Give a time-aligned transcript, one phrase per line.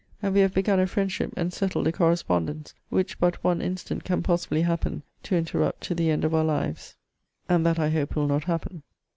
[0.19, 4.23] And we have begun a friendship and settled a correspondence, which but one incident can
[4.23, 6.95] possibly happen to interrupt to the end of our lives.
[7.47, 8.81] And that I hope will not happen.